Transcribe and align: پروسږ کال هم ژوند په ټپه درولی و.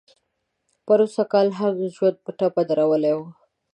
پروسږ 0.85 1.27
کال 1.31 1.47
هم 1.59 1.73
ژوند 1.95 2.17
په 2.23 2.31
ټپه 2.37 2.61
درولی 2.69 3.13
و. 3.17 3.21